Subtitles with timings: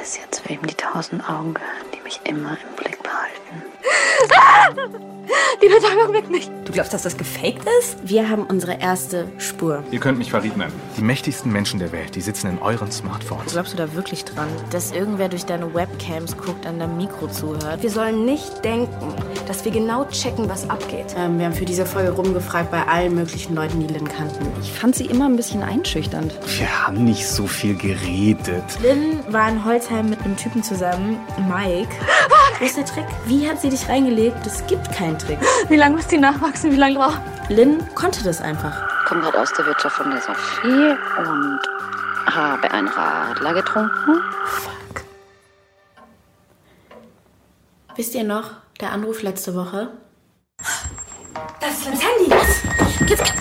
[0.00, 3.62] weiß jetzt, wem die tausend Augen gehören, die mich immer im Blick behalten.
[5.62, 6.50] Die Betäubung wirkt nicht.
[6.64, 7.96] Du glaubst, dass das gefaked ist?
[8.02, 9.84] Wir haben unsere erste Spur.
[9.90, 10.72] Ihr könnt mich verriegnen.
[10.96, 13.52] Die mächtigsten Menschen der Welt, die sitzen in euren Smartphones.
[13.52, 17.82] Glaubst du da wirklich dran, dass irgendwer durch deine Webcams guckt, an deinem Mikro zuhört?
[17.82, 19.14] Wir sollen nicht denken,
[19.46, 21.14] dass wir genau checken, was abgeht.
[21.16, 24.46] Ähm, wir haben für diese Folge rumgefragt bei allen möglichen Leuten, die Lynn kannten.
[24.62, 26.34] Ich fand sie immer ein bisschen einschüchternd.
[26.58, 28.64] Wir haben nicht so viel geredet.
[28.82, 31.18] Lynn war in Holzheim mit einem Typen zusammen,
[31.48, 31.88] Mike.
[32.60, 33.06] Wo ist der Trick?
[33.24, 34.46] Wie hat sie dich reingelegt?
[34.46, 35.38] Es gibt keinen Trick.
[35.70, 36.70] Wie lange muss die nachwachsen?
[36.70, 37.18] Wie lange braucht?
[37.48, 38.86] Lynn konnte das einfach.
[39.00, 41.60] Ich komme gerade aus der Wirtschaft von der Sophie und
[42.26, 44.22] habe ein Radler getrunken.
[47.96, 49.88] Wisst ihr noch, der Anruf letzte Woche?
[51.60, 52.30] Das ist Lyns Handy.
[52.30, 53.08] Was?
[53.08, 53.32] Jetzt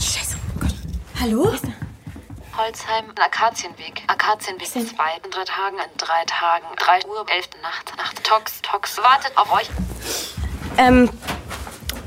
[0.00, 0.36] Scheiße.
[0.52, 0.74] Oh Gott.
[1.20, 1.54] Hallo?
[2.56, 4.02] Holzheim, Akazienweg.
[4.08, 4.80] Akazienweg 2.
[5.24, 6.66] In drei Tagen, in drei Tagen.
[6.76, 7.48] 3 Uhr, 11.
[7.64, 7.96] Nacht.
[7.96, 8.22] Nacht.
[8.22, 8.98] Tox, Tox.
[8.98, 9.70] Wartet auf euch.
[10.76, 11.08] Ähm,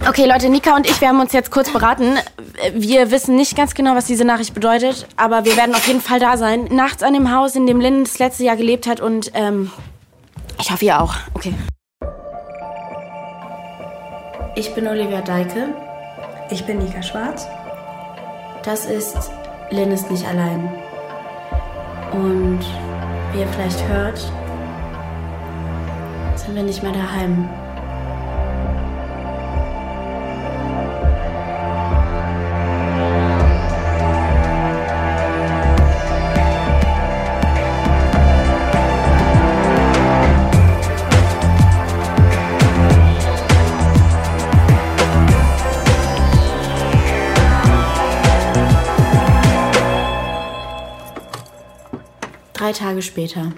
[0.08, 2.19] okay, Leute, Nika und ich, wir haben uns jetzt kurz beraten.
[2.73, 6.19] Wir wissen nicht ganz genau, was diese Nachricht bedeutet, aber wir werden auf jeden Fall
[6.19, 6.66] da sein.
[6.66, 9.72] Nachts an dem Haus, in dem Lynn das letzte Jahr gelebt hat und, ähm,
[10.59, 11.16] ich hoffe, ihr auch.
[11.33, 11.55] Okay.
[14.53, 15.73] Ich bin Olivia Deike.
[16.52, 17.47] Ich bin Nika Schwarz.
[18.61, 19.31] Das ist
[19.71, 20.71] Lynn ist nicht allein.
[22.11, 22.59] Und
[23.33, 24.21] wie ihr vielleicht hört,
[26.38, 27.49] sind wir nicht mehr daheim.
[52.53, 53.53] Drei Tage später.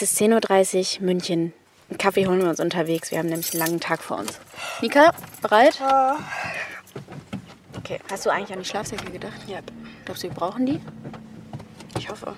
[0.00, 1.52] Es ist 10.30 Uhr, München.
[1.90, 3.10] Einen Kaffee holen wir uns unterwegs.
[3.10, 4.38] Wir haben nämlich einen langen Tag vor uns.
[4.80, 5.82] Nika, bereit?
[7.76, 9.40] Okay, hast du eigentlich an die Schlafsäcke gedacht?
[9.48, 9.58] Ja.
[10.04, 10.80] Glaubst du, wir brauchen die?
[11.98, 12.36] Ich hoffe.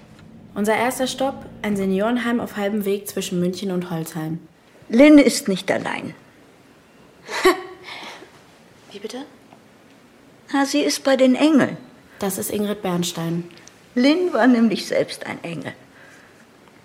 [0.54, 4.38] Unser erster Stopp, ein Seniorenheim auf halbem Weg zwischen München und Holzheim.
[4.88, 6.14] Lynn ist nicht allein.
[8.90, 9.26] Wie bitte?
[10.50, 11.76] Na, sie ist bei den Engeln.
[12.20, 13.50] Das ist Ingrid Bernstein.
[13.94, 15.74] Lynn war nämlich selbst ein Engel.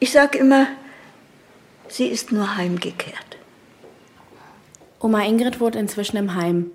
[0.05, 0.67] Ich sag immer,
[1.88, 3.38] sie ist nur heimgekehrt.
[4.99, 6.69] Oma Ingrid wohnt inzwischen im Heim.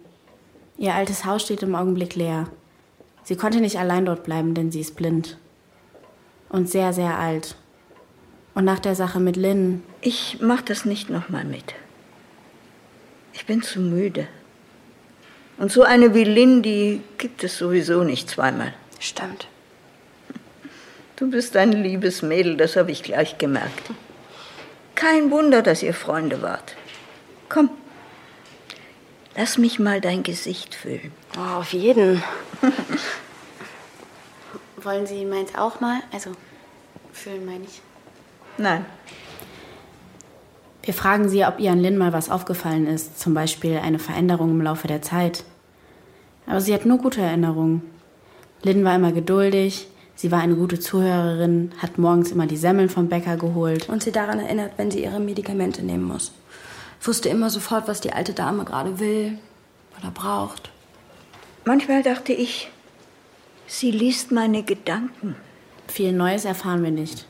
[0.78, 2.48] Ihr altes Haus steht im Augenblick leer.
[3.22, 5.38] Sie konnte nicht allein dort bleiben, denn sie ist blind.
[6.48, 7.54] Und sehr, sehr alt.
[8.56, 11.74] Und nach der Sache mit Lynn, Ich mach das nicht nochmal mit.
[13.32, 14.26] Ich bin zu müde.
[15.56, 18.74] Und so eine wie Lynn, die gibt es sowieso nicht zweimal.
[18.98, 19.46] Stimmt.
[21.20, 23.90] Du bist ein liebes Mädel, das habe ich gleich gemerkt.
[24.94, 26.76] Kein Wunder, dass ihr Freunde wart.
[27.50, 27.68] Komm,
[29.36, 31.12] lass mich mal dein Gesicht fühlen.
[31.36, 32.22] Oh, auf jeden.
[34.78, 36.00] wollen Sie meins auch mal?
[36.10, 36.32] Also,
[37.12, 37.82] fühlen meine ich.
[38.56, 38.86] Nein,
[40.82, 44.52] Wir fragen sie, ob ihr an Lynn mal was aufgefallen ist, zum Beispiel eine Veränderung
[44.52, 45.44] im Laufe der Zeit.
[46.46, 47.82] Aber sie hat nur gute Erinnerungen.
[48.62, 49.86] Lynn war immer geduldig,
[50.20, 53.88] sie war eine gute Zuhörerin, hat morgens immer die Semmeln vom Bäcker geholt.
[53.88, 56.32] Und sie daran erinnert, wenn sie ihre Medikamente nehmen muss.
[57.00, 59.38] Wusste immer sofort, was die alte Dame gerade will
[59.98, 60.70] oder braucht.
[61.64, 62.70] manchmal dachte ich,
[63.66, 65.36] sie liest meine Gedanken.
[65.88, 67.26] Viel Neues erfahren wir nicht.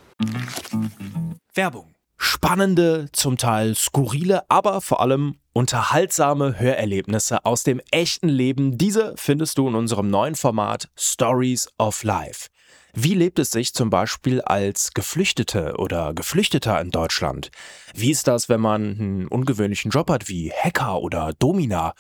[1.54, 1.94] Werbung.
[2.16, 8.76] Spannende, zum Teil skurrile, aber vor allem unterhaltsame Hörerlebnisse aus dem echten Leben.
[8.76, 12.48] Diese findest du in unserem neuen Format Stories of Life.
[12.94, 17.50] Wie lebt es sich zum Beispiel als Geflüchtete oder Geflüchteter in Deutschland?
[17.94, 21.94] Wie ist das, wenn man einen ungewöhnlichen Job hat wie Hacker oder Domina?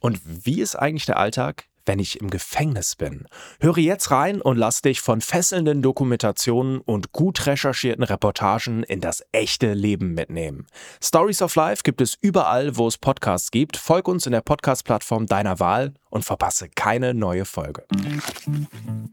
[0.00, 3.26] Und wie ist eigentlich der Alltag, wenn ich im Gefängnis bin?
[3.60, 9.24] Höre jetzt rein und lass dich von fesselnden Dokumentationen und gut recherchierten Reportagen in das
[9.32, 10.66] echte Leben mitnehmen.
[11.02, 13.78] Stories of Life gibt es überall, wo es Podcasts gibt.
[13.78, 17.86] Folg uns in der Podcast-Plattform deiner Wahl und verpasse keine neue Folge.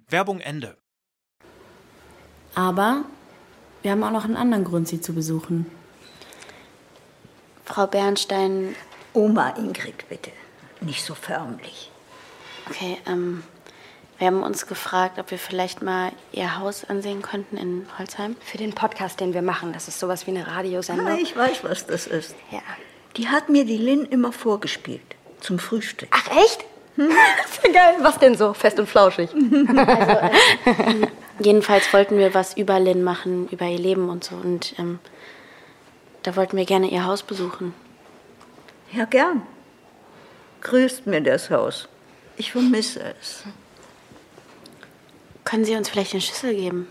[0.09, 0.80] Werbung Ende.
[2.55, 3.03] Aber
[3.81, 5.65] wir haben auch noch einen anderen Grund, sie zu besuchen.
[7.65, 8.75] Frau Bernstein,
[9.13, 10.31] Oma Ingrid, bitte.
[10.81, 11.89] Nicht so förmlich.
[12.69, 13.43] okay, ähm,
[14.17, 18.35] wir haben uns gefragt, ob wir vielleicht mal ihr Haus ansehen könnten in Holzheim.
[18.41, 21.07] Für den Podcast, den wir machen, das ist sowas wie eine Radiosendung.
[21.07, 22.35] Ja, ich weiß, was das ist.
[22.51, 22.61] Ja.
[23.17, 25.01] Die hat mir die Lynn immer vorgespielt.
[25.39, 26.09] Zum Frühstück.
[26.11, 26.65] Ach, echt?
[27.73, 27.95] Geil.
[28.01, 28.53] Was denn so?
[28.53, 29.31] Fest und flauschig.
[31.43, 34.35] Jedenfalls wollten wir was über Lynn machen, über ihr Leben und so.
[34.35, 34.99] Und ähm,
[36.21, 37.73] da wollten wir gerne ihr Haus besuchen.
[38.93, 39.41] Ja, gern.
[40.61, 41.87] Grüßt mir das Haus.
[42.37, 43.43] Ich vermisse es.
[45.43, 46.87] Können Sie uns vielleicht den Schlüssel geben?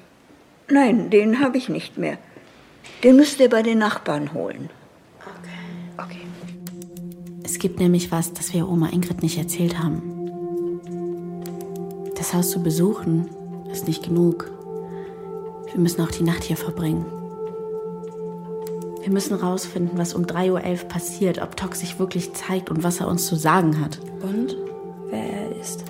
[0.69, 2.19] Nein, den habe ich nicht mehr.
[3.05, 4.69] Den müsst ihr bei den Nachbarn holen.
[7.45, 10.81] Es gibt nämlich was, das wir Oma Ingrid nicht erzählt haben.
[12.17, 13.29] Das Haus zu besuchen
[13.73, 14.51] ist nicht genug.
[15.73, 17.07] Wir müssen auch die Nacht hier verbringen.
[19.03, 23.01] Wir müssen rausfinden, was um 3.11 Uhr passiert, ob Tox sich wirklich zeigt und was
[23.01, 23.99] er uns zu sagen hat.
[24.23, 24.57] Und
[25.09, 25.85] wer er ist.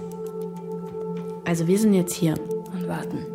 [1.44, 2.34] Also wir sind jetzt hier.
[2.72, 3.26] Und warten.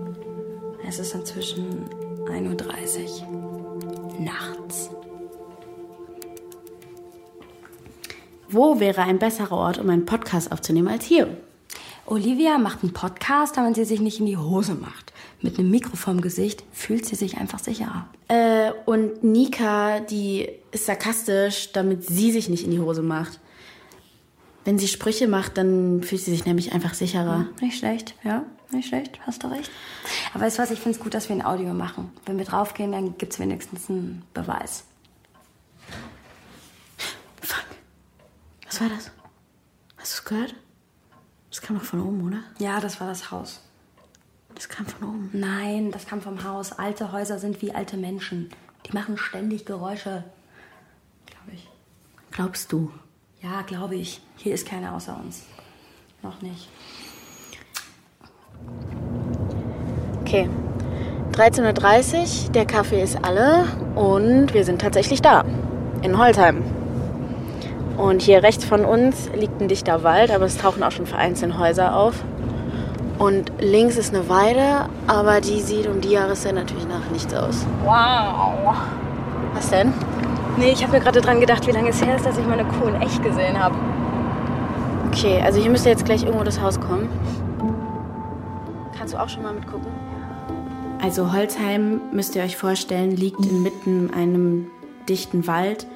[0.88, 1.90] Es ist inzwischen
[2.26, 4.20] 1.30 Uhr.
[4.20, 4.90] Nachts.
[8.48, 11.36] Wo wäre ein besserer Ort, um einen Podcast aufzunehmen, als hier?
[12.08, 15.12] Olivia macht einen Podcast, damit sie sich nicht in die Hose macht.
[15.42, 18.08] Mit einem Mikro vorm Gesicht fühlt sie sich einfach sicherer.
[18.28, 23.40] Äh, und Nika, die ist sarkastisch, damit sie sich nicht in die Hose macht.
[24.66, 27.48] Wenn sie Sprüche macht, dann fühlt sie sich nämlich einfach sicherer.
[27.60, 29.72] Nicht schlecht, ja, nicht schlecht, hast du recht.
[30.34, 32.12] Aber weißt du was, ich finde es gut, dass wir ein Audio machen.
[32.26, 34.84] Wenn wir draufgehen, dann gibt es wenigstens einen Beweis.
[37.42, 37.66] Fuck.
[38.68, 39.12] Was war das?
[39.98, 40.56] Hast du es gehört?
[41.56, 42.40] Das kam doch von oben, oder?
[42.60, 43.62] Ja, das war das Haus.
[44.56, 45.30] Das kam von oben.
[45.32, 46.74] Nein, das kam vom Haus.
[46.74, 48.50] Alte Häuser sind wie alte Menschen.
[48.86, 50.26] Die machen ständig Geräusche.
[51.26, 51.70] Glaube ich.
[52.32, 52.92] Glaubst du?
[53.42, 54.22] Ja, glaube ich.
[54.36, 55.44] Hier ist keiner außer uns.
[56.22, 56.68] Noch nicht.
[60.24, 60.50] Okay.
[61.32, 63.64] 13.30 Uhr, der Kaffee ist alle
[63.96, 65.46] und wir sind tatsächlich da.
[66.02, 66.85] In Holtheim.
[67.98, 71.58] Und hier rechts von uns liegt ein dichter Wald, aber es tauchen auch schon vereinzelt
[71.58, 72.24] Häuser auf.
[73.18, 77.66] Und links ist eine Weide, aber die sieht um die Jahreszeit natürlich nach nichts aus.
[77.86, 78.76] Wow.
[79.54, 79.94] Was denn?
[80.58, 82.66] Nee, ich habe mir gerade dran gedacht, wie lange es her ist, dass ich meine
[82.66, 83.76] Kuh in echt gesehen habe.
[85.08, 87.08] Okay, also hier müsste jetzt gleich irgendwo das Haus kommen.
[88.98, 89.88] Kannst du auch schon mal mitgucken?
[91.02, 94.68] Also Holzheim, müsst ihr euch vorstellen, liegt inmitten einem
[95.08, 95.88] dichten Wald.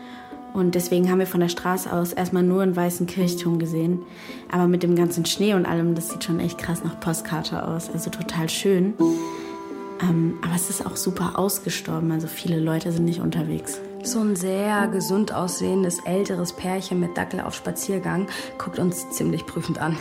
[0.53, 4.01] Und deswegen haben wir von der Straße aus erstmal nur einen weißen Kirchturm gesehen.
[4.51, 7.89] Aber mit dem ganzen Schnee und allem, das sieht schon echt krass nach Postkarte aus.
[7.89, 8.93] Also total schön.
[10.01, 12.11] Ähm, aber es ist auch super ausgestorben.
[12.11, 13.79] Also viele Leute sind nicht unterwegs.
[14.03, 19.79] So ein sehr gesund aussehendes älteres Pärchen mit Dackel auf Spaziergang guckt uns ziemlich prüfend
[19.79, 19.97] an.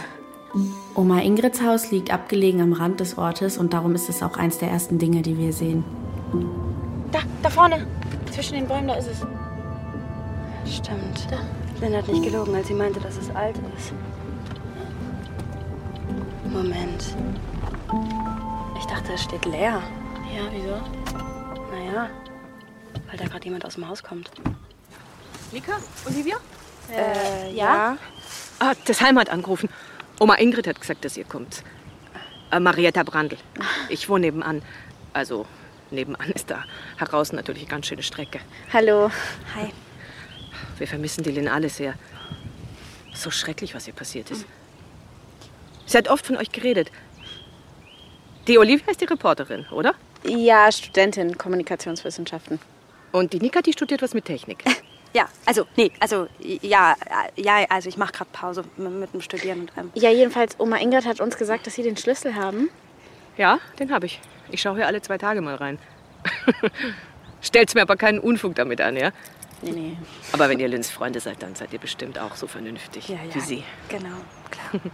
[0.95, 4.59] Oma Ingrids Haus liegt abgelegen am Rand des Ortes und darum ist es auch eins
[4.59, 5.85] der ersten Dinge, die wir sehen.
[7.13, 7.87] Da, da vorne.
[8.33, 9.27] Zwischen den Bäumen, da ist es.
[10.71, 11.27] Stimmt.
[11.81, 13.93] Lynn hat nicht gelogen, als sie meinte, dass es alt ist.
[16.45, 17.15] Moment.
[18.79, 19.83] Ich dachte, es steht leer.
[20.35, 20.81] Ja, wieso?
[21.73, 22.11] Naja,
[23.09, 24.31] weil da gerade jemand aus dem Haus kommt.
[25.53, 25.73] Mika?
[26.07, 26.37] Olivia?
[26.93, 27.97] Äh, ja?
[28.59, 29.69] Ah, das Heim hat angerufen.
[30.21, 31.63] Oma Ingrid hat gesagt, dass ihr kommt.
[32.51, 33.37] Äh, Marietta Brandl.
[33.89, 34.63] Ich wohne nebenan.
[35.13, 35.47] Also,
[35.91, 36.65] nebenan ist da
[36.97, 38.41] heraus natürlich eine ganz schöne Strecke.
[38.73, 39.11] Hallo.
[39.55, 39.73] Hi.
[40.79, 41.95] Wir vermissen die Lynn alle sehr.
[43.15, 44.47] So schrecklich, was ihr passiert ist.
[45.87, 46.91] Sie hat oft von euch geredet.
[48.47, 49.95] Die Olivia ist die Reporterin, oder?
[50.25, 52.59] Ja, Studentin Kommunikationswissenschaften.
[53.13, 54.65] Und die Nika, die studiert was mit Technik.
[55.15, 56.95] Ja, also, nee, also, ja,
[57.35, 59.91] ja, also ich mache gerade Pause mit, mit dem Studieren und allem.
[59.95, 62.69] Ja, jedenfalls, Oma Ingrid hat uns gesagt, dass Sie den Schlüssel haben.
[63.39, 64.21] Ja, den habe ich.
[64.51, 65.79] Ich schaue hier alle zwei Tage mal rein.
[67.41, 69.13] Stellt's mir aber keinen Unfug damit an, ja?
[69.63, 69.97] Nee, nee.
[70.33, 73.35] Aber wenn ihr Lins Freunde seid, dann seid ihr bestimmt auch so vernünftig Ja, ja.
[73.35, 73.65] wie sie.
[73.89, 74.17] Genau,
[74.51, 74.81] klar.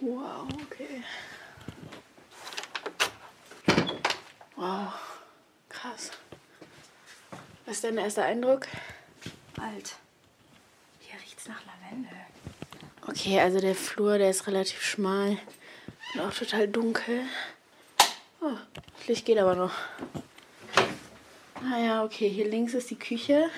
[0.00, 1.02] Wow, okay.
[4.56, 4.92] Wow,
[5.68, 6.10] krass.
[7.64, 8.68] Was ist dein erster Eindruck?
[9.60, 9.96] Alt.
[11.00, 12.12] Hier riecht's nach Lavendel.
[13.08, 15.38] Okay, also der Flur, der ist relativ schmal
[16.14, 17.22] und auch total dunkel.
[18.40, 18.52] Oh,
[18.98, 19.72] das Licht geht aber noch.
[21.64, 23.48] Ah ja, okay, hier links ist die Küche.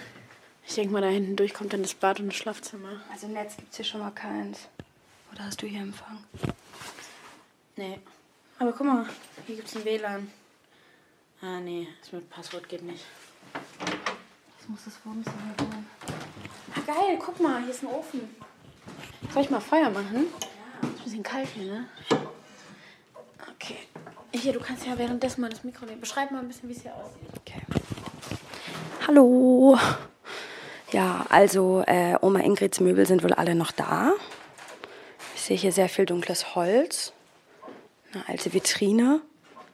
[0.67, 3.01] Ich denke mal, da hinten durch kommt dann das Bad und das Schlafzimmer.
[3.11, 4.69] Also Netz gibt's hier schon mal keins.
[5.33, 6.19] Oder hast du hier Empfang?
[7.77, 8.01] Nee.
[8.59, 9.07] Aber guck mal,
[9.47, 10.31] hier gibt's ein WLAN.
[11.41, 13.05] Ah, nee, das mit Passwort geht nicht.
[13.53, 15.87] Das muss das Wohnzimmer sein.
[16.75, 18.29] Ah, geil, guck mal, hier ist ein Ofen.
[19.33, 20.27] Soll ich mal Feuer machen?
[20.83, 20.89] Ja.
[20.89, 21.89] Ist ein bisschen kalt hier, ne?
[23.55, 23.79] Okay.
[24.33, 26.01] Hier, du kannst ja währenddessen mal das Mikro nehmen.
[26.01, 27.29] Beschreib mal ein bisschen, wie es hier aussieht.
[27.41, 27.63] Okay.
[29.09, 29.79] Hallo.
[30.93, 34.13] Ja, also äh, Oma Ingrids Möbel sind wohl alle noch da.
[35.35, 37.15] Ich sehe hier sehr viel dunkles Holz,
[38.13, 39.23] eine alte Vitrine,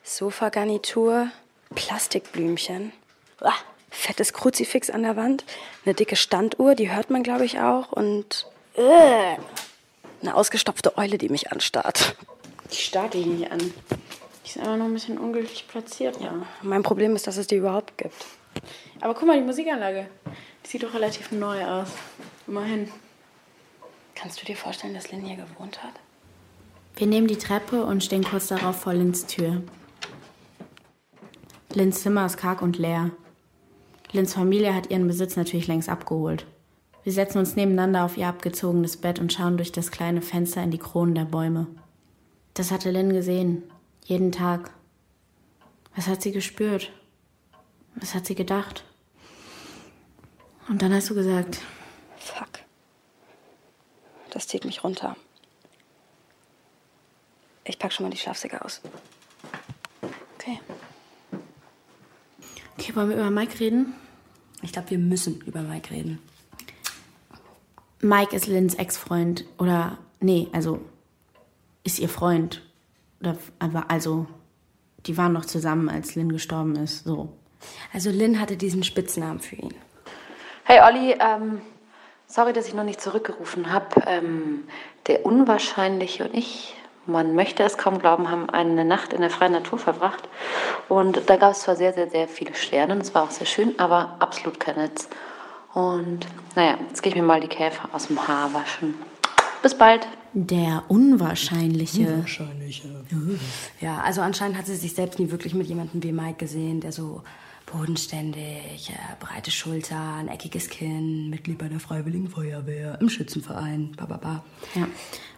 [0.05, 1.31] Sofagarnitur,
[1.75, 2.93] Plastikblümchen,
[3.41, 3.55] Uah,
[3.91, 5.45] fettes Kruzifix an der Wand,
[5.85, 9.35] eine dicke Standuhr, die hört man glaube ich auch und äh,
[10.23, 12.14] eine ausgestopfte Eule, die mich anstarrt.
[12.71, 13.59] Die starrt dich nicht an.
[13.59, 16.21] Die ist einfach nur ein bisschen ungültig platziert.
[16.21, 16.47] Ja.
[16.62, 18.14] Mein Problem ist, dass es die überhaupt gibt.
[19.00, 20.06] Aber guck mal, die Musikanlage.
[20.64, 21.88] Die sieht doch relativ neu aus.
[22.47, 22.88] Immerhin.
[24.14, 25.94] Kannst du dir vorstellen, dass Lynn hier gewohnt hat?
[26.97, 29.62] Wir nehmen die Treppe und stehen kurz darauf vor Lynns Tür.
[31.73, 33.11] Lynns Zimmer ist karg und leer.
[34.12, 36.47] Lynns Familie hat ihren Besitz natürlich längst abgeholt.
[37.02, 40.71] Wir setzen uns nebeneinander auf ihr abgezogenes Bett und schauen durch das kleine Fenster in
[40.71, 41.66] die Kronen der Bäume.
[42.54, 43.64] Das hatte Lynn gesehen.
[44.04, 44.71] Jeden Tag.
[45.97, 46.92] Was hat sie gespürt?
[47.97, 48.85] Was hat sie gedacht?
[50.69, 51.61] Und dann hast du gesagt,
[52.17, 52.61] Fuck.
[54.31, 55.17] Das zieht mich runter.
[57.65, 58.81] Ich pack schon mal die Schlafsäcke aus.
[60.35, 60.61] okay.
[62.77, 63.95] Okay, wollen wir über Mike reden?
[64.63, 66.19] Ich glaube, wir müssen über Mike reden.
[68.01, 69.45] Mike ist Lynns Ex-Freund.
[69.59, 70.81] Oder, nee, also,
[71.85, 72.63] ist ihr Freund.
[73.21, 74.27] Oder, aber, also,
[75.07, 77.05] die waren noch zusammen, als Lynn gestorben ist.
[77.05, 77.33] So.
[77.92, 79.75] Also Lynn hatte diesen Spitznamen für ihn.
[80.64, 81.61] Hey Olli, ähm,
[82.26, 84.02] sorry, dass ich noch nicht zurückgerufen habe.
[84.06, 84.64] Ähm,
[85.06, 86.75] der Unwahrscheinliche und ich,
[87.06, 90.28] man möchte es kaum glauben, haben eine Nacht in der freien Natur verbracht.
[90.88, 93.47] Und da gab es zwar sehr, sehr, sehr viele Sterne und es war auch sehr
[93.47, 95.09] schön, aber absolut kein Netz.
[95.75, 96.21] Und
[96.54, 98.94] naja, jetzt gehe ich mir mal die Käfer aus dem Haar waschen.
[99.62, 100.06] Bis bald.
[100.33, 102.06] Der Unwahrscheinliche.
[102.06, 102.88] Unwahrscheinliche.
[103.80, 106.92] Ja, also anscheinend hat sie sich selbst nie wirklich mit jemandem wie Mike gesehen, der
[106.92, 107.23] so
[107.66, 114.44] bodenständig, äh, breite Schultern, eckiges Kinn, Mitglied bei der Freiwilligen Feuerwehr, im Schützenverein, bababa.
[114.75, 114.87] Ja.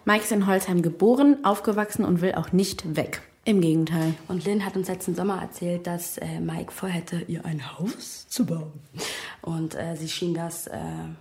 [0.04, 3.22] Mike ist in Holzheim geboren, aufgewachsen und will auch nicht weg.
[3.44, 4.14] Im Gegenteil.
[4.26, 8.44] Und Lynn hat uns letzten Sommer erzählt, dass äh, Mike vorhätte, ihr ein Haus zu
[8.44, 8.72] bauen.
[9.40, 10.80] Und äh, sie schien das äh,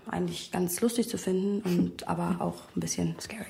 [0.10, 3.46] eigentlich ganz lustig zu finden und aber auch ein bisschen scary.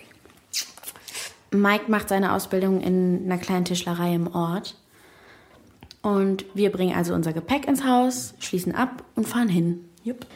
[1.52, 4.76] Mike macht seine Ausbildung in einer kleinen Tischlerei im Ort.
[6.06, 9.90] Und wir bringen also unser Gepäck ins Haus, schließen ab und fahren hin.
[10.04, 10.28] Jupp.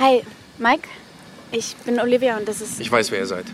[0.00, 0.24] Hi,
[0.58, 0.88] Mike.
[1.52, 2.80] Ich bin Olivia und das ist.
[2.80, 3.44] Ich weiß, wer ihr seid.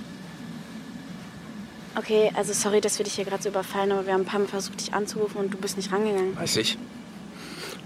[1.96, 4.40] Okay, also sorry, dass wir dich hier gerade so überfallen, aber wir haben ein paar
[4.40, 6.34] Mal versucht, dich anzurufen und du bist nicht rangegangen.
[6.34, 6.78] Weiß ich.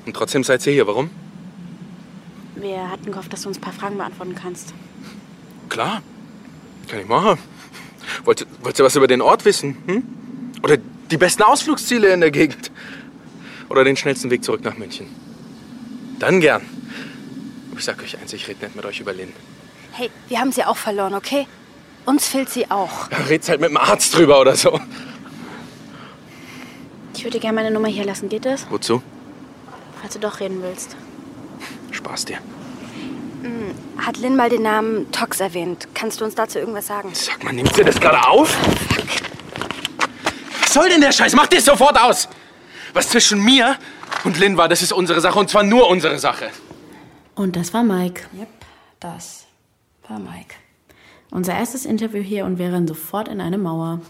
[0.07, 0.87] Und trotzdem seid ihr hier.
[0.87, 1.11] Warum?
[2.55, 4.73] Wir hatten gehofft, dass du uns ein paar Fragen beantworten kannst.
[5.69, 6.01] Klar.
[6.87, 7.41] Kann ich machen.
[8.23, 9.77] Wollt, wollt ihr was über den Ort wissen?
[9.87, 10.05] Hm?
[10.63, 10.77] Oder
[11.11, 12.70] die besten Ausflugsziele in der Gegend?
[13.71, 15.07] Oder den schnellsten Weg zurück nach München?
[16.19, 16.63] Dann gern.
[17.79, 19.33] Ich sag euch eins, ich rede nicht mit euch über Lynn.
[19.93, 21.47] Hey, wir haben sie auch verloren, okay?
[22.05, 23.11] Uns fehlt sie auch.
[23.11, 24.79] Ja, red's halt mit dem Arzt drüber oder so.
[27.15, 28.67] Ich würde gerne meine Nummer hier lassen, geht das?
[28.71, 29.03] Wozu?
[30.01, 30.97] Falls du doch reden willst.
[31.93, 32.39] Spaß dir.
[33.99, 35.87] Hat Lynn mal den Namen Tox erwähnt?
[35.95, 37.11] Kannst du uns dazu irgendwas sagen?
[37.13, 38.57] Sag mal, nimmt ihr das gerade auf?
[40.63, 41.35] Was soll denn der Scheiß?
[41.35, 42.29] Macht ihr sofort aus!
[42.93, 43.77] Was zwischen mir
[44.25, 46.51] und Lynn war, das ist unsere Sache und zwar nur unsere Sache.
[47.35, 48.23] Und das war Mike.
[48.37, 48.49] Yep,
[48.99, 49.47] das
[50.09, 50.55] war Mike.
[51.31, 54.01] Unser erstes Interview hier und wir rennen sofort in eine Mauer.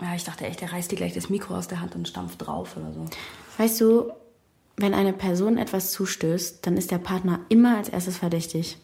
[0.00, 2.46] Ja, ich dachte echt, der reißt dir gleich das Mikro aus der Hand und stampft
[2.46, 3.06] drauf oder so.
[3.56, 4.12] Weißt du,
[4.76, 8.76] wenn eine Person etwas zustößt, dann ist der Partner immer als erstes verdächtig.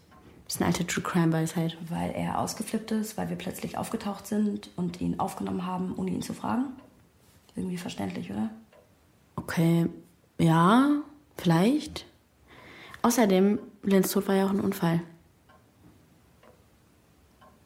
[0.47, 1.77] Das ist eine alte True Crime Weisheit.
[1.89, 6.23] Weil er ausgeflippt ist, weil wir plötzlich aufgetaucht sind und ihn aufgenommen haben, ohne ihn
[6.23, 6.67] zu fragen?
[7.55, 8.51] Irgendwie verständlich, oder?
[9.39, 9.89] Okay,
[10.39, 10.89] ja,
[11.37, 12.07] vielleicht.
[13.03, 15.01] Außerdem, Lenz Tod war ja auch ein Unfall.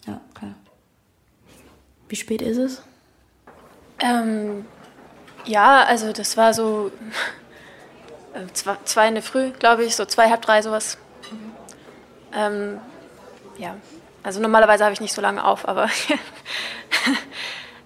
[0.06, 0.54] Ja, klar.
[2.10, 2.82] Wie spät ist es?
[4.00, 4.66] Ähm,
[5.46, 6.92] ja, also das war so
[8.34, 10.98] äh, zwei, zwei in der Früh, glaube ich, so zwei, halb drei, sowas.
[12.34, 12.80] Ähm,
[13.56, 13.76] ja,
[14.22, 15.84] also normalerweise habe ich nicht so lange auf, aber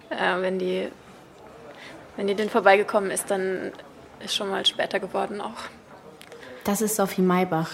[0.09, 0.89] äh, wenn die
[2.17, 3.71] wenn die denn vorbeigekommen ist, dann
[4.23, 5.53] ist schon mal später geworden auch.
[6.65, 7.69] Das ist Sophie Maybach.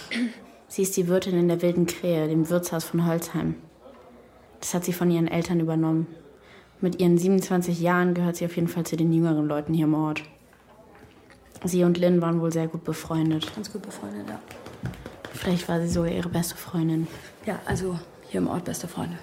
[0.68, 3.56] Sie ist die Wirtin in der Wilden Krähe, dem Wirtshaus von Holzheim.
[4.60, 6.08] Das hat sie von ihren Eltern übernommen.
[6.82, 9.94] Mit ihren 27 Jahren gehört sie auf jeden Fall zu den jüngeren Leuten hier im
[9.94, 10.24] Ort.
[11.64, 13.50] Sie und Lynn waren wohl sehr gut befreundet.
[13.56, 14.40] Ganz gut befreundet, ja.
[15.32, 17.08] Vielleicht war sie sogar ihre beste Freundin.
[17.46, 17.98] Ja, also
[18.30, 19.18] hier im Ort beste Freunde.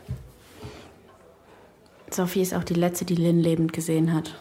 [2.10, 4.34] Sophie ist auch die letzte, die Lynn lebend gesehen hat.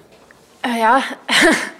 [0.63, 1.03] Äh, ja,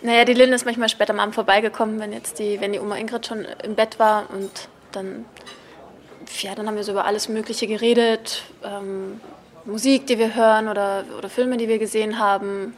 [0.00, 2.96] Naja, die Lynn ist manchmal später am Abend vorbeigekommen, wenn jetzt die, wenn die Oma
[2.96, 5.24] Ingrid schon im Bett war und dann,
[6.40, 9.20] ja, dann haben wir so über alles Mögliche geredet, ähm,
[9.64, 12.74] Musik, die wir hören oder, oder Filme, die wir gesehen haben,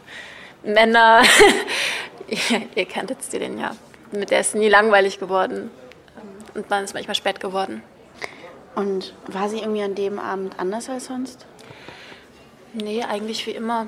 [0.63, 1.21] Männer.
[2.27, 3.75] ihr, ihr kennt jetzt den ja.
[4.11, 5.69] Mit der ist nie langweilig geworden
[6.55, 7.83] und man ist manchmal spät geworden.
[8.73, 11.45] Und war sie irgendwie an dem Abend anders als sonst?
[12.73, 13.87] Nee, eigentlich wie immer.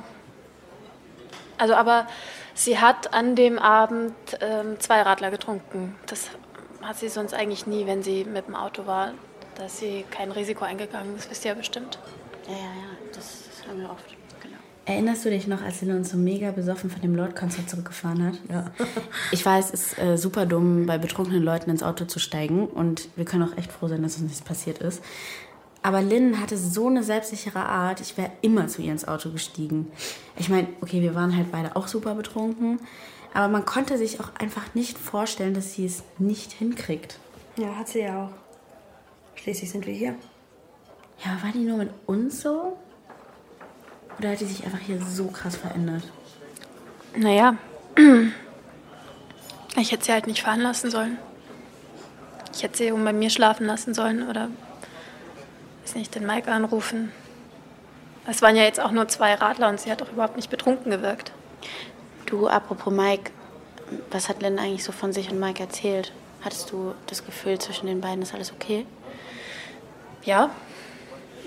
[1.58, 2.08] Also, aber
[2.54, 5.96] sie hat an dem Abend ähm, zwei Radler getrunken.
[6.08, 6.30] Das
[6.82, 9.14] hat sie sonst eigentlich nie, wenn sie mit dem Auto war.
[9.56, 12.00] Da ist sie kein Risiko eingegangen, das wisst ihr ja bestimmt.
[12.48, 14.06] Ja, ja, ja, das, das haben wir oft.
[14.42, 14.58] Genau.
[14.86, 18.40] Erinnerst du dich noch, als Lynn uns so mega besoffen von dem Lord-Konzert zurückgefahren hat?
[18.50, 18.72] Ja.
[19.32, 22.68] ich weiß, es ist äh, super dumm, bei betrunkenen Leuten ins Auto zu steigen.
[22.68, 25.02] Und wir können auch echt froh sein, dass uns nichts passiert ist.
[25.84, 29.92] Aber Lynn hatte so eine selbstsichere Art, ich wäre immer zu ihr ins Auto gestiegen.
[30.38, 32.80] Ich meine, okay, wir waren halt beide auch super betrunken.
[33.34, 37.20] Aber man konnte sich auch einfach nicht vorstellen, dass sie es nicht hinkriegt.
[37.58, 38.30] Ja, hat sie ja auch.
[39.36, 40.16] Schließlich sind wir hier.
[41.26, 42.78] Ja, war die nur mit uns so?
[44.20, 46.04] Oder hat die sich einfach hier so krass verändert?
[47.16, 47.58] Naja,
[49.78, 51.18] ich hätte sie halt nicht fahren lassen sollen.
[52.54, 54.50] Ich hätte sie um bei mir schlafen lassen sollen oder,
[55.84, 57.12] weiß nicht, den Mike anrufen.
[58.28, 60.92] Es waren ja jetzt auch nur zwei Radler und sie hat auch überhaupt nicht betrunken
[60.92, 61.32] gewirkt.
[62.26, 63.32] Du, apropos Mike,
[64.12, 66.14] was hat Lynn eigentlich so von sich und Mike erzählt?
[66.44, 68.86] Hattest du das Gefühl, zwischen den beiden ist alles okay?
[70.24, 70.50] Ja,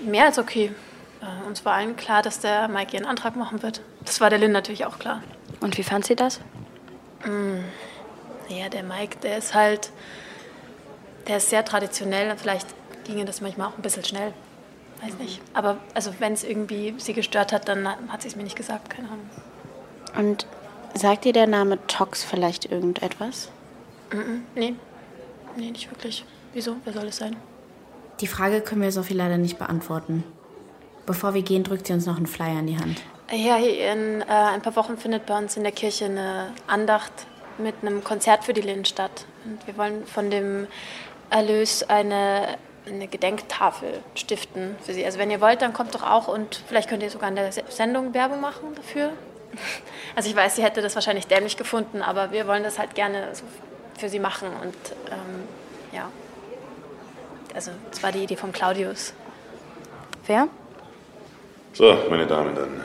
[0.03, 0.71] mehr als okay.
[1.21, 3.81] Äh, Uns war allen klar, dass der Mike ihren Antrag machen wird.
[4.05, 5.23] Das war der Lynn natürlich auch klar.
[5.59, 6.39] Und wie fand sie das?
[7.25, 7.59] Mm,
[8.49, 9.91] ja, der Mike, der ist halt,
[11.27, 12.35] der ist sehr traditionell.
[12.37, 12.67] Vielleicht
[13.07, 14.33] ginge das manchmal auch ein bisschen schnell.
[15.01, 15.41] Weiß nicht.
[15.53, 18.89] Aber also wenn es irgendwie sie gestört hat, dann hat sie es mir nicht gesagt.
[18.89, 19.29] Keine Ahnung.
[20.15, 20.47] Und
[20.93, 23.49] sagt dir der Name Tox vielleicht irgendetwas?
[24.11, 24.75] Mm nee.
[25.55, 26.23] Nee, nicht wirklich.
[26.53, 26.75] Wieso?
[26.83, 27.35] Wer soll es sein?
[28.19, 30.23] Die Frage können wir Sophie leider nicht beantworten.
[31.05, 33.01] Bevor wir gehen, drückt sie uns noch einen Flyer in die Hand.
[33.31, 37.11] Ja, in äh, ein paar Wochen findet bei uns in der Kirche eine Andacht
[37.57, 39.25] mit einem Konzert für die Lynn statt.
[39.45, 40.67] Und wir wollen von dem
[41.29, 45.05] Erlös eine, eine Gedenktafel stiften für sie.
[45.05, 47.51] Also wenn ihr wollt, dann kommt doch auch und vielleicht könnt ihr sogar in der
[47.51, 49.11] Se- Sendung Werbung machen dafür.
[50.15, 53.29] Also ich weiß, sie hätte das wahrscheinlich dämlich gefunden, aber wir wollen das halt gerne
[53.33, 53.43] so
[53.99, 54.49] für sie machen.
[54.61, 54.75] Und
[55.11, 55.43] ähm,
[55.93, 56.09] ja,
[57.53, 59.13] also das war die Idee von Claudius.
[60.25, 60.47] Wer?
[61.73, 62.81] So, meine Damen, dann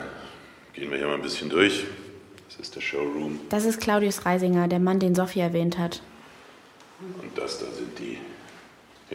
[0.73, 1.85] gehen wir hier mal ein bisschen durch.
[2.49, 3.39] Das ist der Showroom.
[3.49, 6.01] Das ist Claudius Reisinger, der Mann, den Sophie erwähnt hat.
[7.01, 8.19] Und das da sind die,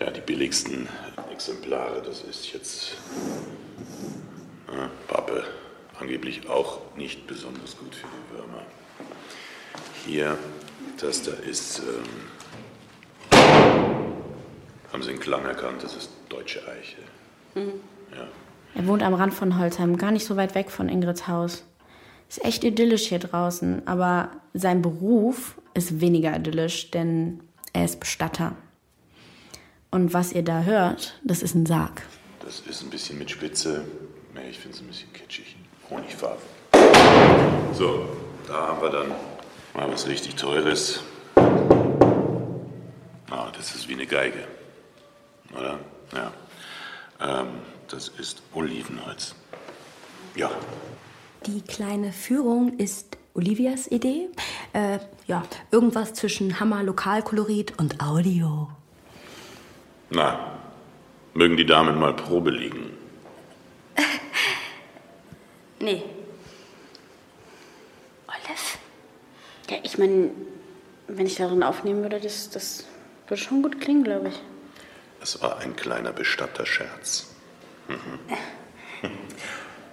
[0.00, 0.88] ja, die billigsten
[1.32, 2.02] Exemplare.
[2.02, 2.96] Das ist jetzt
[4.68, 5.44] äh, Pappe.
[6.00, 8.62] Angeblich auch nicht besonders gut für die Würmer.
[10.06, 10.38] Hier,
[11.00, 13.40] das da ist, ähm,
[14.92, 15.82] haben Sie den Klang erkannt?
[15.82, 16.98] Das ist deutsche Eiche.
[17.56, 18.28] Ja.
[18.76, 21.64] Er wohnt am Rand von Holzheim, gar nicht so weit weg von Ingrids Haus.
[22.28, 27.40] Ist echt idyllisch hier draußen, aber sein Beruf ist weniger idyllisch, denn
[27.72, 28.54] er ist Bestatter.
[29.90, 32.03] Und was ihr da hört, das ist ein Sarg.
[32.44, 33.85] Das ist ein bisschen mit Spitze.
[34.35, 35.57] Nee, ich finde es ein bisschen kitschig.
[35.90, 36.42] Honigfarben.
[37.72, 38.07] So,
[38.46, 39.09] da haben wir dann
[39.74, 41.01] mal was richtig Teures.
[43.31, 44.46] Ah, das ist wie eine Geige.
[45.57, 45.79] Oder?
[46.14, 46.33] Ja.
[47.20, 47.48] Ähm,
[47.88, 49.35] das ist Olivenholz.
[50.37, 50.51] Ja,
[51.46, 54.29] Die kleine Führung ist Olivias Idee.
[54.72, 58.68] Äh, ja, irgendwas zwischen Hammer, Lokalkolorit und Audio.
[60.11, 60.59] Na,
[61.35, 62.90] mögen die Damen mal Probe liegen.
[65.81, 66.03] Nee.
[68.27, 68.79] Olive?
[69.71, 70.31] Ja, ich meine,
[71.07, 72.85] wenn ich darin aufnehmen würde, das, das
[73.29, 74.42] würde schon gut klingen, glaube ich.
[75.23, 77.29] Es war ein kleiner Bestatterscherz.
[77.87, 79.11] Mhm.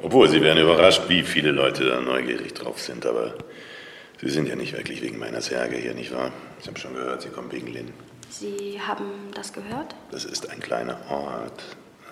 [0.01, 3.35] Obwohl, Sie werden überrascht, wie viele Leute da neugierig drauf sind, aber
[4.21, 6.31] Sie sind ja nicht wirklich wegen meiner Särge hier, nicht wahr?
[6.59, 7.93] Ich habe schon gehört, Sie kommen wegen Lynn.
[8.39, 9.95] Sie haben das gehört?
[10.11, 11.63] Das ist ein kleiner Ort.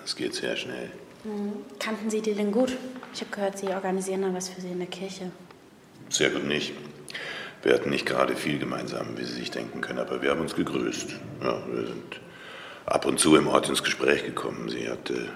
[0.06, 0.90] Es geht sehr schnell.
[1.24, 1.52] Mhm.
[1.78, 2.74] Kannten Sie die denn gut?
[3.12, 5.30] Ich habe gehört, Sie organisieren da was für Sie in der Kirche.
[6.08, 6.72] Sehr gut nicht.
[7.62, 10.54] Wir hatten nicht gerade viel gemeinsam, wie Sie sich denken können, aber wir haben uns
[10.54, 11.10] gegrüßt.
[11.42, 12.20] Ja, wir sind
[12.86, 14.70] ab und zu im Ort ins Gespräch gekommen.
[14.70, 15.28] Sie hatte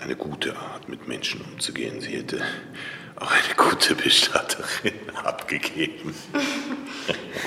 [0.00, 2.00] eine gute Art, mit Menschen umzugehen.
[2.00, 2.42] Sie hätte
[3.16, 6.12] auch eine gute Bestatterin abgegeben.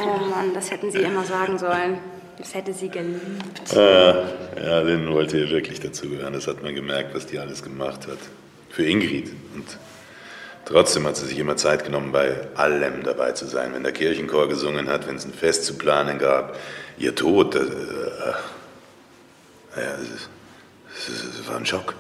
[0.02, 2.00] Oh Mann, das hätten Sie immer sagen sollen.
[2.38, 3.76] Das hätte sie geliebt.
[3.76, 4.28] Ah,
[4.62, 6.34] ja, Lynn wollte hier wirklich dazugehören.
[6.34, 8.20] Das hat man gemerkt, was die alles gemacht hat.
[8.70, 9.32] Für Ingrid.
[9.54, 9.78] Und
[10.66, 13.74] Trotzdem hat sie sich immer Zeit genommen, bei allem dabei zu sein.
[13.74, 16.58] Wenn der Kirchenchor gesungen hat, wenn es ein Fest zu planen gab.
[16.98, 18.34] Ihr Tod, das, äh,
[19.78, 19.96] ja,
[20.98, 21.94] das war ein Schock.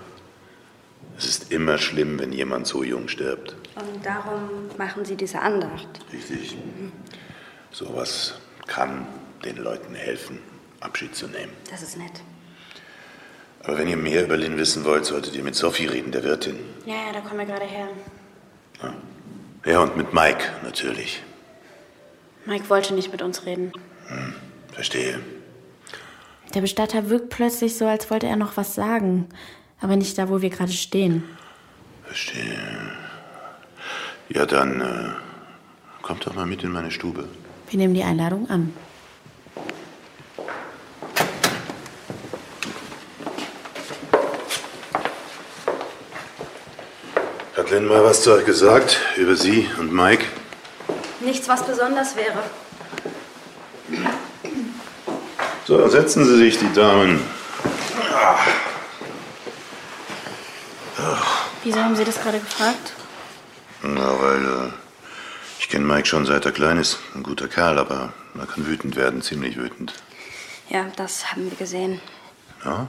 [1.17, 3.55] Es ist immer schlimm, wenn jemand so jung stirbt.
[3.75, 5.87] Und darum machen Sie diese Andacht.
[6.11, 6.57] Richtig.
[7.71, 8.33] Sowas
[8.65, 9.05] kann
[9.45, 10.39] den Leuten helfen,
[10.79, 11.53] Abschied zu nehmen.
[11.69, 12.21] Das ist nett.
[13.63, 16.59] Aber wenn ihr mehr über Lynn wissen wollt, solltet ihr mit Sophie reden, der Wirtin.
[16.85, 17.87] Ja, ja, da kommen wir gerade her.
[19.65, 21.23] Ja, und mit Mike natürlich.
[22.45, 23.71] Mike wollte nicht mit uns reden.
[24.07, 24.35] Hm,
[24.71, 25.19] verstehe.
[26.53, 29.27] Der Bestatter wirkt plötzlich so, als wollte er noch was sagen.
[29.81, 31.23] Aber nicht da, wo wir gerade stehen.
[32.03, 32.91] Verstehe.
[34.29, 35.09] Ja, dann äh,
[36.03, 37.27] kommt doch mal mit in meine Stube.
[37.69, 38.73] Wir nehmen die Einladung an.
[47.75, 50.23] Lynn mal was zu euch gesagt über Sie und Mike?
[51.19, 52.41] Nichts, was besonders wäre.
[55.65, 57.19] So, setzen Sie sich, die Damen.
[61.65, 62.93] Wieso haben Sie das gerade gefragt?
[63.83, 64.71] Na, weil äh,
[65.59, 66.99] ich kenne Mike schon seit er klein ist.
[67.13, 69.93] Ein guter Kerl, aber er kann wütend werden, ziemlich wütend.
[70.69, 71.99] Ja, das haben wir gesehen.
[72.63, 72.87] Ja?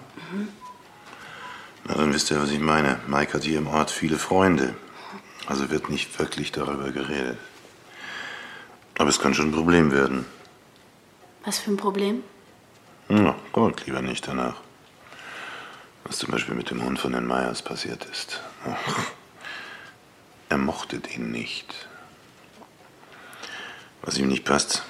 [1.88, 2.98] Na, dann wisst ihr, was ich meine.
[3.06, 4.74] Mike hat hier im Ort viele Freunde.
[5.46, 7.38] Also wird nicht wirklich darüber geredet.
[8.98, 10.26] Aber es kann schon ein Problem werden.
[11.44, 12.24] Was für ein Problem?
[13.08, 14.56] Na, guckt lieber nicht danach.
[16.02, 18.40] Was zum Beispiel mit dem Hund von den Meyers passiert ist.
[20.48, 21.88] Er mochte den nicht.
[24.02, 24.84] Was ihm nicht passt,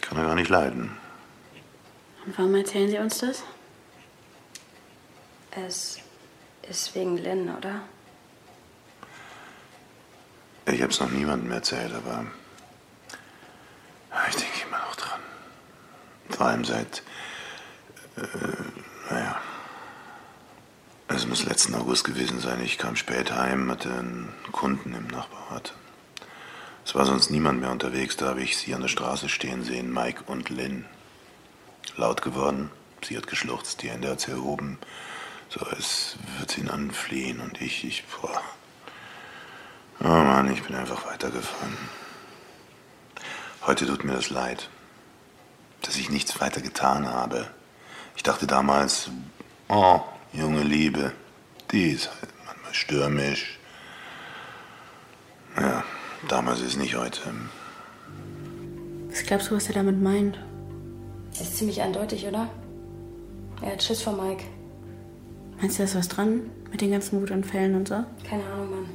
[0.00, 0.96] kann er gar nicht leiden.
[2.24, 3.42] Und warum erzählen Sie uns das?
[5.64, 5.98] Es
[6.68, 7.80] ist wegen Lynn, oder?
[10.66, 12.26] Ich habe es noch niemandem erzählt, aber
[14.28, 15.20] ich denke immer noch dran.
[16.28, 17.02] Vor allem seit,
[18.16, 19.40] äh, naja,
[21.08, 22.60] es muss letzten August gewesen sein.
[22.62, 25.72] Ich kam spät heim, hatte einen Kunden im Nachbarort.
[26.84, 29.90] Es war sonst niemand mehr unterwegs, da habe ich sie an der Straße stehen sehen,
[29.90, 30.84] Mike und Lynn.
[31.96, 32.70] Laut geworden,
[33.02, 34.78] sie hat geschluchzt, die Hände hat sie erhoben,
[35.48, 35.82] so würde
[36.52, 38.42] sie ihn anflehen und ich, ich, boah.
[40.00, 41.76] Oh Mann, ich bin einfach weitergefahren.
[43.66, 44.68] Heute tut mir das leid,
[45.82, 47.50] dass ich nichts weiter getan habe.
[48.16, 49.10] Ich dachte damals,
[49.68, 50.00] oh,
[50.32, 51.12] junge Liebe,
[51.70, 53.58] die ist halt manchmal stürmisch.
[55.58, 55.84] Ja,
[56.28, 57.20] damals ist nicht heute.
[59.08, 60.38] Was glaubst du, was er damit meint?
[61.32, 62.48] Ist ziemlich eindeutig, oder?
[63.62, 64.44] Er hat Schiss vor Mike.
[65.60, 66.50] Meinst du, da ist was dran?
[66.70, 68.04] Mit den ganzen Wutanfällen und so?
[68.28, 68.86] Keine Ahnung, Mann.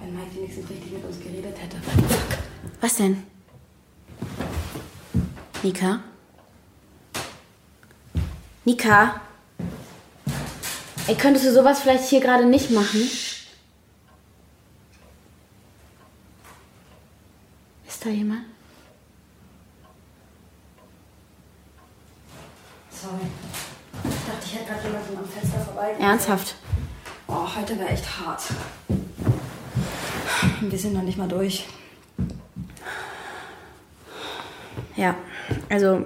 [0.00, 1.76] Wenn Mike wenigstens richtig mit uns geredet hätte.
[2.80, 3.22] Was denn?
[5.62, 6.00] Nika?
[8.64, 9.20] Nika?
[11.06, 13.00] Ey, könntest du sowas vielleicht hier gerade nicht machen?
[17.86, 18.42] Ist da jemand?
[22.90, 23.26] Sorry.
[24.04, 25.94] Ich dachte, ich hätte gerade jemanden am Fenster vorbei.
[25.98, 26.56] Ernsthaft?
[27.26, 28.42] Oh, heute wäre echt hart.
[30.60, 31.66] Wir sind noch nicht mal durch.
[34.96, 35.14] Ja,
[35.68, 36.04] also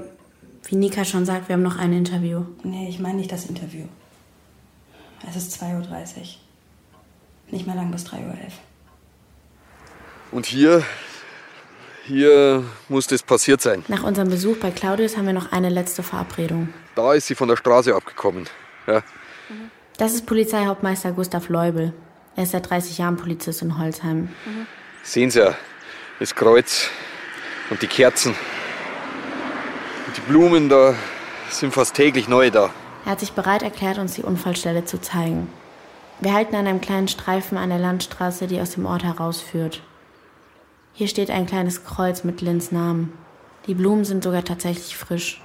[0.67, 2.45] wie Nika schon sagt, wir haben noch ein Interview.
[2.63, 3.87] Nee, ich meine nicht das Interview.
[5.29, 6.27] Es ist 2.30 Uhr.
[7.51, 8.35] Nicht mehr lang bis 3.11 Uhr.
[10.31, 10.85] Und hier,
[12.05, 13.85] hier muss das passiert sein.
[13.89, 16.73] Nach unserem Besuch bei Claudius haben wir noch eine letzte Verabredung.
[16.95, 18.49] Da ist sie von der Straße abgekommen.
[18.87, 19.03] Ja.
[19.99, 21.93] Das ist Polizeihauptmeister Gustav Leubel.
[22.35, 24.31] Er ist seit 30 Jahren Polizist in Holzheim.
[25.03, 25.55] Sehen Sie ja,
[26.19, 26.89] das Kreuz
[27.71, 28.35] und die Kerzen.
[30.07, 30.95] Und die Blumen, da
[31.51, 32.71] sind fast täglich neue da.
[33.05, 35.49] Er hat sich bereit erklärt, uns die Unfallstelle zu zeigen.
[36.21, 39.83] Wir halten an einem kleinen Streifen an der Landstraße, die aus dem Ort herausführt.
[40.95, 43.13] Hier steht ein kleines Kreuz mit Lins Namen.
[43.67, 45.41] Die Blumen sind sogar tatsächlich frisch.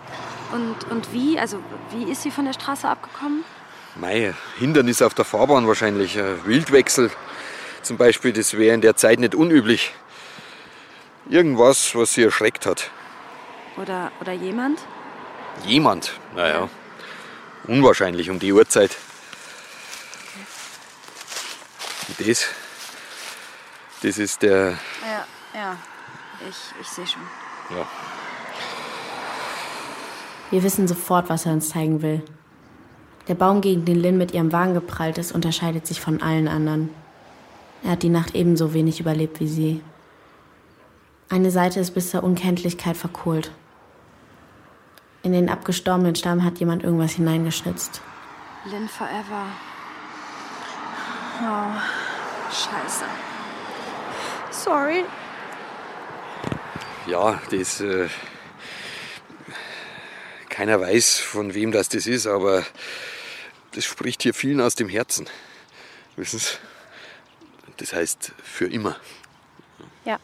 [0.52, 1.40] Und, und wie?
[1.40, 1.60] Also,
[1.92, 3.44] wie ist sie von der Straße abgekommen?
[3.96, 6.20] Mei, Hindernis auf der Fahrbahn wahrscheinlich.
[6.20, 7.12] Ein Wildwechsel
[7.82, 9.94] zum Beispiel, das wäre in der Zeit nicht unüblich.
[11.30, 12.90] Irgendwas, was sie erschreckt hat.
[13.78, 14.80] Oder, oder jemand?
[15.66, 16.70] Jemand, naja.
[17.66, 18.96] Unwahrscheinlich um die Uhrzeit.
[22.08, 22.46] Und das,
[24.02, 25.26] das ist der, Ja,
[25.58, 25.76] ja.
[26.48, 27.22] Ich, ich sehe schon.
[27.72, 27.86] ja,
[30.52, 32.22] Wir wissen sofort, was er uns zeigen will.
[33.28, 36.90] Der Baum, gegen den Lynn mit ihrem Wagen geprallt ist, unterscheidet sich von allen anderen.
[37.84, 39.82] Er hat die Nacht ebenso wenig überlebt wie sie.
[41.30, 43.52] Eine Seite ist bis zur Unkenntlichkeit verkohlt.
[45.24, 48.02] In den abgestorbenen Stamm hat jemand irgendwas hineingeschnitzt.
[48.66, 49.48] Lynn Forever.
[51.44, 53.06] Oh, scheiße.
[54.52, 55.04] Sorry.
[57.08, 57.82] Ja, das.
[57.82, 58.08] Äh,
[60.50, 62.66] keiner weiß, von wem das, das ist, aber
[63.74, 65.28] das spricht hier vielen aus dem Herzen.
[66.16, 66.56] Wissen Sie?
[67.78, 68.96] Das heißt für immer.
[70.04, 70.18] Ja.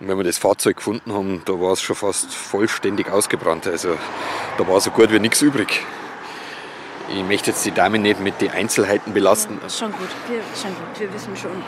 [0.00, 3.68] Und wenn wir das Fahrzeug gefunden haben, da war es schon fast vollständig ausgebrannt.
[3.68, 3.96] Also
[4.58, 5.84] da war so gut wie nichts übrig.
[7.10, 9.60] Ich möchte jetzt die Dame nicht mit den Einzelheiten belasten.
[9.62, 11.62] Ja, schon gut, wir, schon gut, wir wissen schon.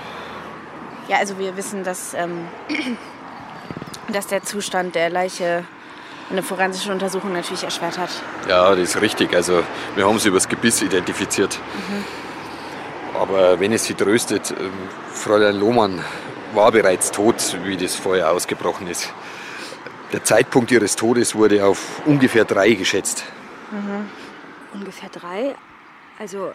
[1.07, 2.49] Ja, also wir wissen, dass, ähm,
[4.13, 5.65] dass der Zustand der Leiche
[6.31, 8.11] eine forensische Untersuchung natürlich erschwert hat.
[8.49, 9.35] Ja, das ist richtig.
[9.35, 9.63] Also
[9.97, 11.59] wir haben sie übers Gebiss identifiziert.
[11.89, 12.05] Mhm.
[13.21, 14.73] Aber wenn es Sie tröstet, ähm,
[15.13, 16.03] Fräulein Lohmann
[16.55, 19.13] war bereits tot, wie das Feuer ausgebrochen ist.
[20.13, 23.25] Der Zeitpunkt ihres Todes wurde auf ungefähr drei geschätzt.
[23.71, 24.09] Mhm.
[24.73, 25.55] Ungefähr drei?
[26.19, 26.53] Also.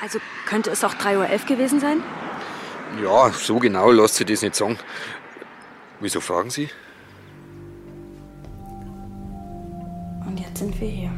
[0.00, 2.02] Also könnte es auch 3.11 Uhr gewesen sein?
[3.02, 4.78] Ja, so genau lässt sich das nicht sagen.
[6.04, 6.68] Wieso fragen Sie?
[10.26, 11.10] Und jetzt sind wir hier.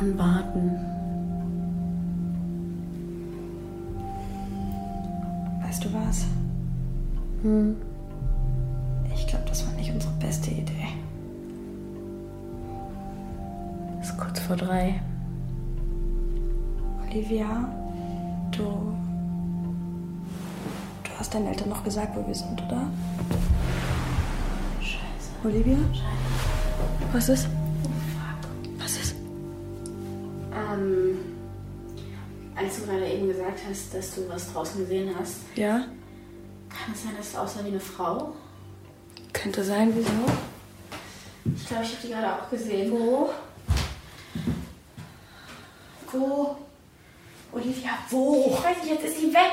[0.00, 0.78] Und warten.
[5.62, 6.24] Weißt du was?
[7.42, 7.76] Hm.
[9.14, 10.88] Ich glaube, das war nicht unsere beste Idee.
[14.00, 15.02] Es ist kurz vor drei.
[17.06, 17.68] Olivia,
[18.52, 19.09] du.
[21.30, 22.90] Hast deinen Eltern noch gesagt, wo wir sind, oder?
[24.80, 25.30] Scheiße.
[25.44, 25.76] Olivia?
[27.12, 27.46] Was ist?
[28.80, 29.14] Was ist?
[30.52, 31.18] Ähm,
[32.56, 35.84] als du gerade eben gesagt hast, dass du was draußen gesehen hast, Ja?
[36.68, 38.32] kann es sein, dass es aussah wie eine Frau?
[39.32, 40.10] Könnte sein, wieso?
[41.54, 42.90] Ich glaube, ich habe die gerade auch gesehen.
[42.90, 43.30] Wo?
[46.10, 46.56] Wo?
[47.52, 48.46] Olivia, wo?
[48.52, 49.52] Ich weiß nicht, jetzt ist sie weg.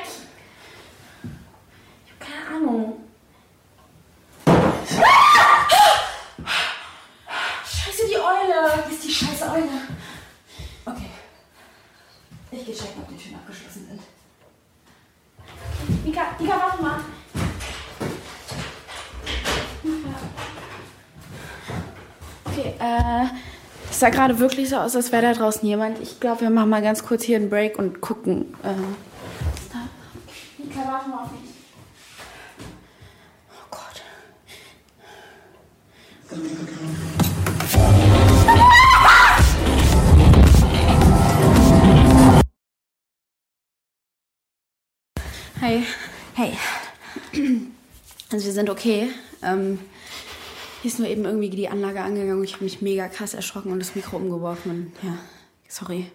[2.19, 2.93] Ich habe keine Ahnung.
[7.65, 8.83] Scheiße, die Eule.
[8.91, 9.69] Ist die scheiß Eule.
[10.85, 11.09] Okay.
[12.51, 14.01] Ich gehe checken, ob die Türen abgeschlossen sind.
[16.05, 16.99] Mika, Mika, warte mal.
[22.45, 23.25] Okay, äh,
[23.97, 25.99] es sah gerade wirklich so aus, als wäre da draußen jemand.
[25.99, 28.53] Ich glaube, wir machen mal ganz kurz hier einen Break und gucken.
[28.63, 28.75] Äh?
[30.61, 31.41] Mika, warte mal auf mich.
[33.49, 34.03] Oh Gott.
[45.59, 45.83] Hi.
[46.35, 46.55] Hey.
[48.31, 49.09] Also wir sind okay.
[49.41, 49.79] Ähm,
[50.81, 53.71] hier ist nur eben irgendwie die Anlage angegangen und ich habe mich mega krass erschrocken
[53.71, 54.71] und das Mikro umgeworfen.
[54.71, 55.17] Und ja,
[55.67, 56.11] sorry.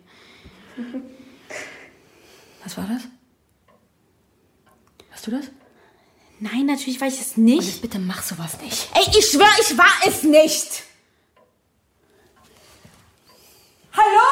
[2.63, 3.03] Was war das?
[5.11, 5.47] Hast du das?
[6.41, 7.83] Nein, natürlich war ich es nicht.
[7.83, 8.89] Bitte mach sowas nicht.
[8.95, 10.83] Ey, ich schwör, ich war es nicht.
[13.93, 14.23] Hallo?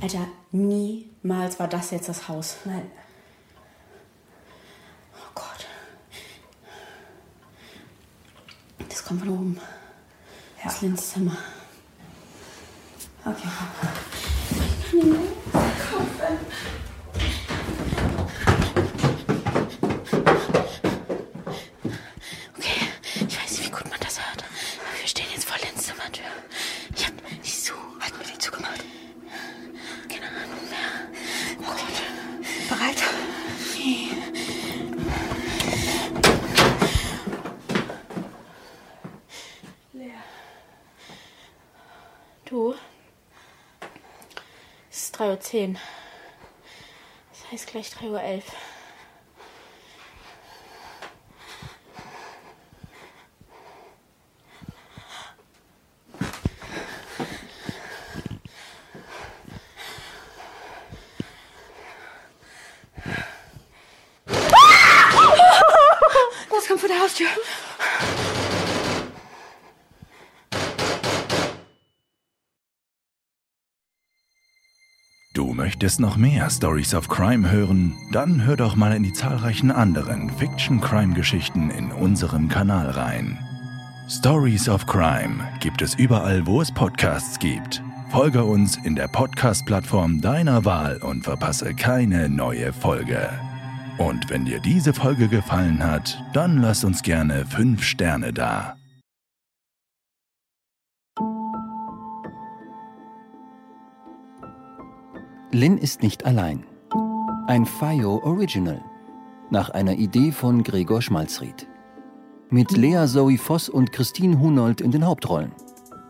[0.00, 2.56] Alter, niemals war das jetzt das Haus.
[2.64, 2.90] Nein.
[5.14, 5.66] Oh Gott.
[9.02, 9.60] Das kommt von oben.
[10.58, 10.62] Ja.
[10.62, 11.36] Das Lins Zimmer.
[13.24, 13.48] Okay.
[22.56, 22.70] Okay,
[23.14, 24.44] ich weiß nicht, wie gut man das hört.
[24.44, 26.24] Aber wir stehen jetzt vor Lins Zimmertür.
[26.94, 27.74] Ich hab die zu.
[27.98, 28.84] Hat mir die zugemacht?
[30.08, 31.08] Keine Ahnung mehr.
[31.58, 32.68] Oh Gott.
[32.68, 33.02] Bereit?
[42.44, 42.74] Du?
[44.90, 45.80] Es ist 3.10 Uhr.
[47.30, 48.42] Das heißt gleich 3.11 Uhr.
[66.50, 67.28] Das kommt vor der Haustür.
[75.34, 77.94] Du möchtest noch mehr Stories of Crime hören?
[78.12, 83.38] Dann hör doch mal in die zahlreichen anderen Fiction-Crime-Geschichten in unserem Kanal rein.
[84.06, 87.82] Stories of Crime gibt es überall, wo es Podcasts gibt.
[88.10, 93.30] Folge uns in der Podcast-Plattform deiner Wahl und verpasse keine neue Folge.
[93.96, 98.76] Und wenn dir diese Folge gefallen hat, dann lass uns gerne 5 Sterne da.
[105.54, 106.64] Lynn ist nicht allein.
[107.46, 108.82] Ein FIO Original.
[109.50, 111.68] Nach einer Idee von Gregor Schmalzried.
[112.48, 115.52] Mit Lea Zoe Voss und Christine Hunold in den Hauptrollen.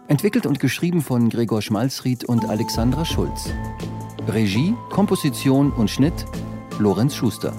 [0.06, 3.50] Entwickelt und geschrieben von Gregor Schmalzried und Alexandra Schulz.
[4.28, 6.24] Regie, Komposition und Schnitt
[6.78, 7.52] Lorenz Schuster.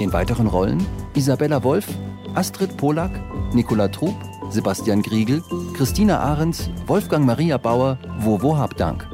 [0.00, 0.84] In weiteren Rollen
[1.14, 1.86] Isabella Wolf,
[2.34, 3.12] Astrid Polak,
[3.54, 4.16] Nicola Trub,
[4.50, 9.08] Sebastian Griegel, Christina Ahrens, Wolfgang Maria Bauer, Wovo Habdank.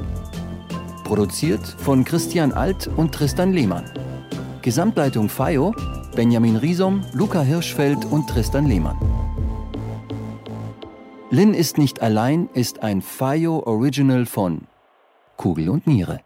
[1.04, 3.84] Produziert von Christian Alt und Tristan Lehmann.
[4.62, 5.74] Gesamtleitung FAIO,
[6.16, 8.96] Benjamin Riesom, Luca Hirschfeld und Tristan Lehmann.
[11.30, 14.62] Lynn ist nicht allein ist ein FIO Original von
[15.36, 16.20] Kugel und Niere.